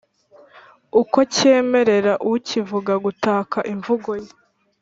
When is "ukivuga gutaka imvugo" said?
2.33-4.09